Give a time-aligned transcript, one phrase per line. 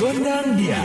[0.00, 0.80] Gondang dia.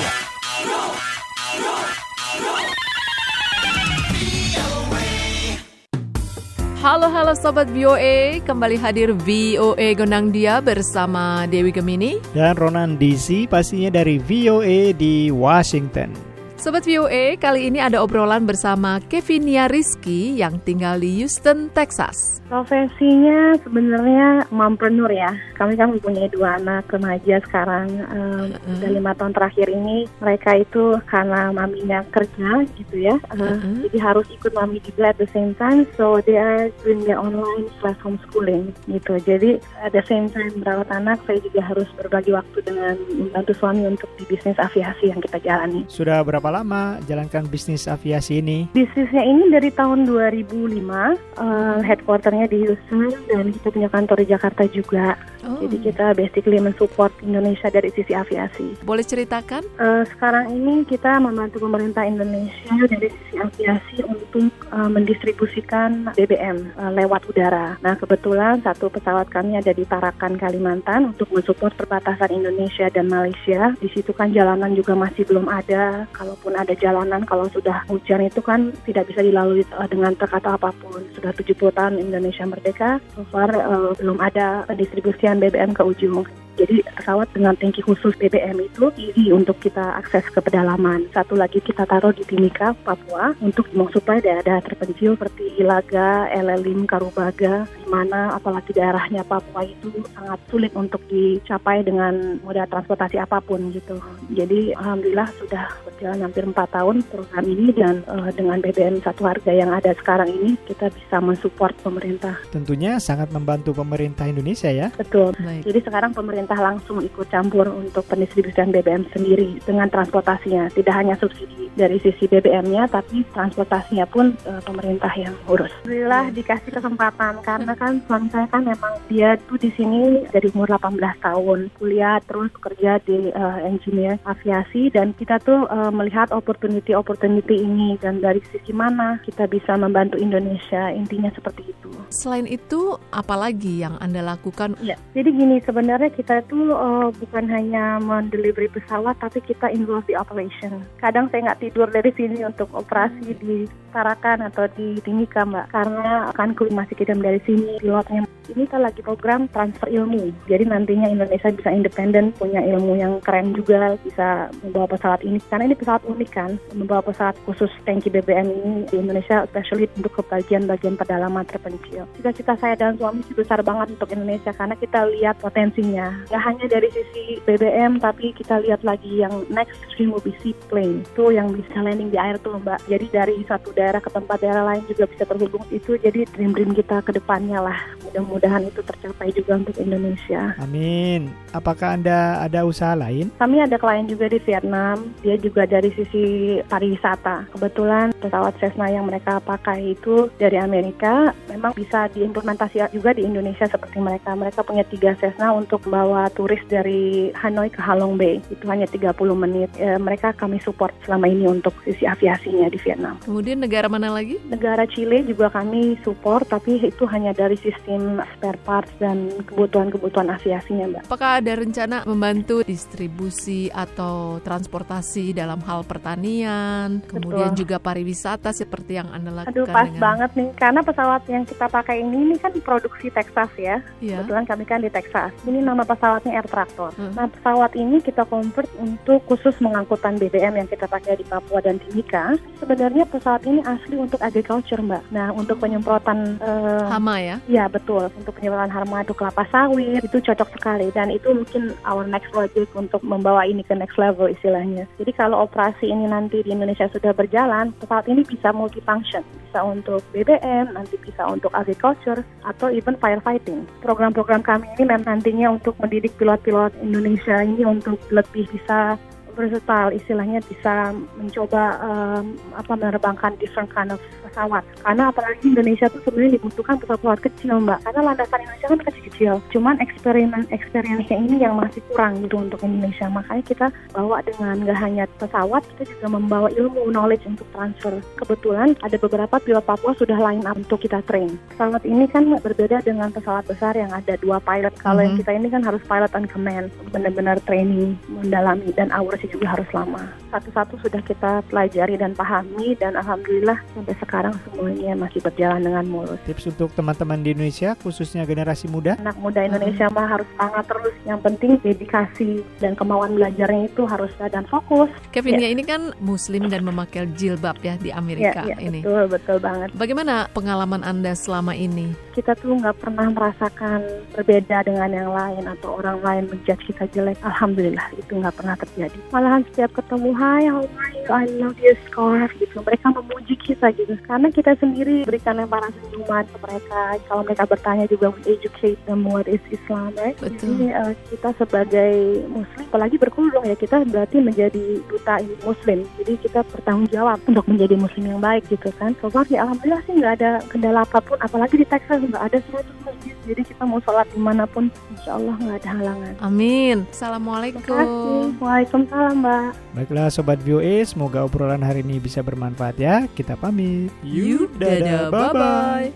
[6.86, 12.22] Halo halo sobat VOA, kembali hadir VOA Gondang Dia bersama Dewi Gemini.
[12.36, 16.35] Dan Ronan DC pastinya dari VOA di Washington.
[16.56, 22.40] Sobat VOA, kali ini ada obrolan bersama Kevinia Rizky yang tinggal di Houston, Texas.
[22.48, 25.36] Profesinya sebenarnya mompreneur ya.
[25.60, 27.92] Kami kan mempunyai dua anak remaja sekarang.
[28.08, 28.72] Um, Uh-uh.
[28.72, 33.20] Udah lima tahun terakhir ini mereka itu karena maminya kerja gitu ya.
[33.36, 33.92] Uh, Uh-uh.
[33.92, 35.84] Jadi harus ikut mami juga at the same time.
[36.00, 39.20] So they are doing their online slash homeschooling gitu.
[39.28, 43.84] Jadi at the same time merawat anak, saya juga harus berbagi waktu dengan membantu suami
[43.92, 45.84] untuk di bisnis aviasi yang kita jalani.
[45.92, 48.72] Sudah berapa lama jalankan bisnis aviasi ini?
[48.72, 54.64] Bisnisnya ini dari tahun 2005, uh, headquarternya di Houston dan kita punya kantor di Jakarta
[54.72, 55.20] juga.
[55.46, 58.82] Oh, Jadi kita basically mensupport Indonesia dari sisi aviasi.
[58.82, 59.62] boleh ceritakan?
[59.78, 66.90] Uh, sekarang ini kita membantu pemerintah Indonesia dari sisi aviasi untuk uh, mendistribusikan BBM uh,
[66.98, 67.78] lewat udara.
[67.86, 73.78] Nah kebetulan satu pesawat kami ada di Tarakan, Kalimantan untuk mensupport perbatasan Indonesia dan Malaysia.
[73.78, 76.10] Di situ kan jalanan juga masih belum ada.
[76.10, 80.58] Kalaupun ada jalanan, kalau sudah hujan itu kan tidak bisa dilalui uh, dengan truk atau
[80.58, 81.06] apa pun.
[81.14, 86.26] Sudah 70 tahun Indonesia merdeka, so far uh, belum ada pendistribusian BBM ke ujung.
[86.56, 91.06] Jadi pesawat dengan tangki khusus BBM itu easy untuk kita akses ke pedalaman.
[91.12, 97.68] Satu lagi kita taruh di Timika, Papua untuk mensuplai daerah-daerah terpencil seperti Ilaga, Elelim, Karubaga,
[97.68, 103.70] di mana apalagi daerahnya Papua itu sangat sulit untuk dicapai dengan moda transportasi apa pun
[103.76, 104.00] gitu.
[104.32, 109.52] Jadi alhamdulillah sudah berjalan hampir 4 tahun program ini dan eh, dengan BBM satu harga
[109.52, 112.40] yang ada sekarang ini kita bisa mensupport pemerintah.
[112.52, 114.88] Tentunya sangat membantu pemerintah Indonesia ya.
[114.96, 115.36] Betul.
[115.36, 115.68] Baik.
[115.68, 120.70] Jadi sekarang pemerintah langsung ikut campur untuk pendistribusian BBM sendiri dengan transportasinya.
[120.70, 125.72] Tidak hanya subsidi dari sisi BBM-nya, tapi transportasinya pun eh, pemerintah yang urus.
[125.84, 130.72] Alhamdulillah dikasih kesempatan karena kan suami saya kan memang dia tuh di sini dari umur
[130.76, 137.62] 18 tahun kuliah terus kerja di eh, engineer aviasi dan kita tuh eh, melihat opportunity-opportunity
[137.62, 141.92] ini dan dari sisi mana kita bisa membantu Indonesia intinya seperti itu.
[142.10, 144.78] Selain itu, apalagi yang Anda lakukan?
[144.82, 150.16] Ya, jadi gini sebenarnya kita itu uh, bukan hanya mendelivery pesawat, tapi kita involve di
[150.16, 150.86] operation.
[151.02, 156.30] Kadang saya nggak tidur dari sini untuk operasi di Tarakan atau di Timika, Mbak, karena
[156.36, 158.25] kan kru masih kirim dari sini, pilotnya.
[158.46, 163.58] Ini kita lagi program transfer ilmu, jadi nantinya Indonesia bisa independen, punya ilmu yang keren
[163.58, 165.42] juga, bisa membawa pesawat ini.
[165.50, 170.14] Karena ini pesawat unik kan, membawa pesawat khusus tangki BBM ini di Indonesia, especially untuk
[170.14, 172.06] ke bagian-bagian pedalaman terpencil.
[172.22, 176.14] Cita-cita saya dan suami sih besar banget untuk Indonesia karena kita lihat potensinya.
[176.30, 181.02] Gak hanya dari sisi BBM, tapi kita lihat lagi yang next stream will be seaplane.
[181.02, 182.86] Itu yang bisa landing di air tuh Mbak.
[182.94, 185.66] Jadi dari satu daerah ke tempat daerah lain juga bisa terhubung.
[185.74, 187.80] Itu jadi dream-dream kita ke depannya lah.
[188.06, 190.54] Mudah-mudahan itu tercapai juga untuk Indonesia.
[190.60, 191.32] Amin.
[191.56, 193.32] Apakah Anda ada usaha lain?
[193.40, 197.50] Kami ada klien juga di Vietnam, dia juga dari sisi pariwisata.
[197.56, 203.66] Kebetulan pesawat Cessna yang mereka pakai itu dari Amerika, memang bisa diimplementasi juga di Indonesia
[203.70, 204.36] seperti mereka.
[204.36, 208.44] Mereka punya tiga Cessna untuk membawa turis dari Hanoi ke Halong Bay.
[208.52, 209.72] Itu hanya 30 menit.
[209.80, 213.16] E, mereka kami support selama ini untuk sisi aviasinya di Vietnam.
[213.24, 214.36] Kemudian negara mana lagi?
[214.52, 220.86] Negara Chile juga kami support, tapi itu hanya dari sistem spare parts dan kebutuhan-kebutuhan aviasinya,
[220.90, 221.04] Mbak.
[221.06, 227.62] Apakah ada rencana membantu distribusi atau transportasi dalam hal pertanian, kemudian Betul.
[227.66, 231.66] juga pariwisata seperti yang Anda lakukan Aduh pas dengan banget nih karena pesawat yang kita
[231.68, 233.84] pakai ini ini kan produksi Texas ya.
[234.00, 234.24] Iya.
[234.24, 235.32] Kebetulan kami kan di Texas.
[235.44, 236.92] Ini nama pesawatnya Air Tractor.
[236.96, 237.14] Hmm.
[237.14, 241.78] Nah pesawat ini kita convert untuk khusus mengangkutan BBM yang kita pakai di Papua dan
[241.84, 242.38] Timika.
[242.62, 245.04] Sebenarnya pesawat ini asli untuk agriculture mbak.
[245.12, 247.38] Nah untuk penyemprotan eh, hama ya.
[247.50, 252.32] Ya betul, untuk penyemprotan harmadu kelapa sawit itu cocok sekali dan itu mungkin our next
[252.32, 254.88] project untuk membawa ini ke next level istilahnya.
[255.00, 260.02] Jadi kalau operasi ini nanti di Indonesia sudah berjalan, pesawat ini bisa multifunction, bisa untuk
[260.12, 263.64] BBM, nanti bisa untuk agriculture atau even firefighting.
[263.84, 269.00] Program-program kami ini memang nantinya untuk mendidik pilot-pilot Indonesia ini untuk lebih bisa
[269.36, 274.64] versatile istilahnya bisa mencoba um, apa menerbangkan different kind of pesawat.
[274.82, 277.80] Karena apalagi Indonesia tuh sebenarnya dibutuhkan pesawat-pesawat kecil mbak.
[277.84, 279.34] Karena landasan Indonesia kan kecil-kecil.
[279.52, 283.08] Cuman eksperimen experience-nya ini yang masih kurang gitu untuk Indonesia.
[283.12, 288.00] Makanya kita bawa dengan gak hanya pesawat kita juga membawa ilmu knowledge untuk transfer.
[288.16, 291.36] Kebetulan ada beberapa pilot Papua sudah line up untuk kita train.
[291.52, 294.72] Pesawat ini kan berbeda dengan pesawat besar yang ada dua pilot.
[294.80, 295.22] Kalau yang Mhm.
[295.26, 298.70] kita ini kan harus pilot and command benar-benar training mendalami.
[298.78, 298.94] Dan
[299.26, 300.02] hours juga harus lama.
[300.30, 306.20] Satu-satu sudah kita pelajari dan pahami dan alhamdulillah sampai sekarang semuanya masih berjalan dengan mulus.
[306.30, 308.98] Tips untuk teman-teman di Indonesia, khususnya generasi muda.
[309.02, 310.94] anak muda Indonesia mah harus semangat terus.
[311.06, 312.32] Yang penting dedikasi
[312.62, 314.92] dan kemauan belajarnya itu harus ada dan fokus.
[315.16, 318.84] Kevin ya ini kan muslim dan memakai jilbab ya di Amerika ya, ya, ini.
[318.84, 319.70] betul betul banget.
[319.78, 321.96] Bagaimana pengalaman Anda selama ini?
[322.16, 323.84] kita tuh nggak pernah merasakan
[324.16, 327.20] berbeda dengan yang lain atau orang lain menjudge kita jelek.
[327.20, 331.08] Alhamdulillah itu nggak pernah terjadi malahan setiap ketemu hi how are you?
[331.08, 332.60] I love your scarf gitu.
[332.60, 337.86] Mereka memuji kita gitu karena kita sendiri berikan lemparan senyuman ke mereka kalau mereka bertanya
[337.86, 340.58] juga we educate them what is Islam right Betul.
[340.58, 341.94] jadi eh, kita sebagai
[342.34, 347.78] muslim apalagi berkerudung ya kita berarti menjadi duta muslim jadi kita bertanggung jawab untuk menjadi
[347.78, 351.22] muslim yang baik gitu kan so far ya alhamdulillah sih nggak ada kendala apa pun
[351.22, 355.22] apalagi di Texas nggak ada 100 masjid jadi kita mau sholat di mana pun insya
[355.22, 356.88] Allah nggak ada halangan Amin.
[356.90, 358.40] Assalamualaikum.
[358.40, 359.50] Waalaikumsalam Mbak.
[359.76, 362.96] Baiklah Sobat VOA, semoga obrolan hari ini bisa bermanfaat ya.
[363.12, 363.92] Kita pamit.
[364.04, 365.92] You dadah, bye-bye.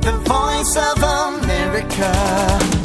[0.00, 2.79] The voice of America.